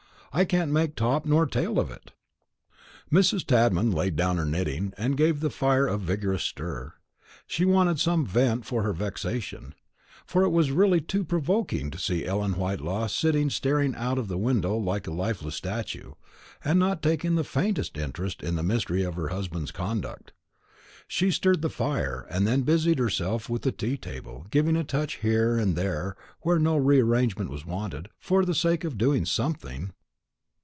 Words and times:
I 0.33 0.45
can't 0.45 0.71
make 0.71 0.95
top 0.95 1.25
nor 1.25 1.45
tail 1.45 1.77
of 1.77 1.91
it." 1.91 2.13
Mrs. 3.11 3.45
Tadman 3.45 3.91
laid 3.91 4.15
down 4.15 4.37
her 4.37 4.45
knitting, 4.45 4.93
and 4.97 5.17
gave 5.17 5.41
the 5.41 5.49
fire 5.49 5.87
a 5.87 5.97
vigorous 5.97 6.43
stir. 6.43 6.93
She 7.47 7.65
wanted 7.65 7.99
some 7.99 8.25
vent 8.25 8.65
for 8.65 8.81
her 8.83 8.93
vexation; 8.93 9.75
for 10.25 10.43
it 10.43 10.51
was 10.51 10.71
really 10.71 11.01
too 11.01 11.25
provoking 11.25 11.91
to 11.91 11.97
see 11.99 12.25
Ellen 12.25 12.53
Whitelaw 12.53 13.07
sitting 13.07 13.49
staring 13.49 13.93
out 13.93 14.17
of 14.17 14.29
the 14.29 14.37
window 14.37 14.77
like 14.77 15.05
a 15.05 15.11
lifeless 15.11 15.55
statue, 15.55 16.13
and 16.63 16.79
not 16.79 17.01
taking 17.01 17.35
the 17.35 17.43
faintest 17.43 17.97
interest 17.97 18.41
in 18.41 18.55
the 18.55 18.63
mystery 18.63 19.03
of 19.03 19.15
her 19.15 19.27
husband's 19.27 19.71
conduct. 19.71 20.31
She 21.09 21.29
stirred 21.29 21.61
the 21.61 21.69
fire, 21.69 22.25
and 22.29 22.47
then 22.47 22.61
busied 22.61 22.99
herself 22.99 23.49
with 23.49 23.63
the 23.63 23.73
tea 23.73 23.97
table, 23.97 24.45
giving 24.49 24.77
a 24.77 24.85
touch 24.85 25.15
here 25.17 25.57
and 25.57 25.75
there 25.75 26.15
where 26.39 26.57
no 26.59 26.77
re 26.77 27.01
arrangement 27.01 27.49
was 27.49 27.65
wanted, 27.65 28.07
for 28.17 28.45
the 28.45 28.55
sake 28.55 28.85
of 28.85 28.97
doing 28.97 29.25
something. 29.25 29.91